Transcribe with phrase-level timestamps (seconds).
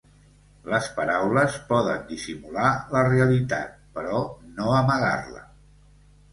[0.69, 2.65] Les paraules poden dissimular
[2.97, 4.25] la realitat, però
[4.59, 5.49] no amagar-la.